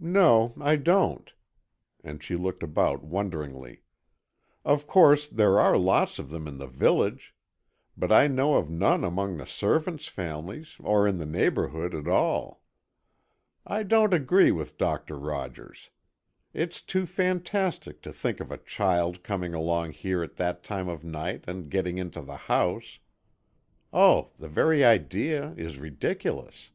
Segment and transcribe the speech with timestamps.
[0.00, 1.32] "No, I don't,"
[2.02, 3.82] and she looked about wonderingly.
[4.64, 7.36] "Of course, there are lots of them in the village,
[7.96, 12.64] but I know of none among the servants' families or in the neighbourhood at all.
[13.64, 15.90] I don't agree with Doctor Rogers.
[16.52, 21.04] It's too fantastic to think of a child coming along here at that time of
[21.04, 26.72] night and getting into the house——Oh, the very idea is ridiculous."